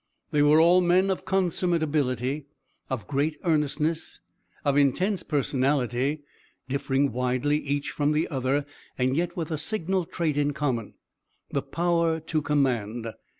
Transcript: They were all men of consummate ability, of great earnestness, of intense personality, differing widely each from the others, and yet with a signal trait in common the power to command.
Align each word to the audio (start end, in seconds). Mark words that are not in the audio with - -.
They 0.31 0.41
were 0.41 0.59
all 0.59 0.81
men 0.81 1.11
of 1.11 1.25
consummate 1.25 1.83
ability, 1.83 2.47
of 2.89 3.05
great 3.05 3.37
earnestness, 3.43 4.19
of 4.65 4.75
intense 4.75 5.21
personality, 5.21 6.23
differing 6.67 7.11
widely 7.11 7.59
each 7.59 7.91
from 7.91 8.11
the 8.11 8.27
others, 8.29 8.63
and 8.97 9.15
yet 9.15 9.37
with 9.37 9.51
a 9.51 9.59
signal 9.59 10.05
trait 10.05 10.37
in 10.37 10.53
common 10.53 10.95
the 11.51 11.61
power 11.61 12.19
to 12.19 12.41
command. 12.41 13.13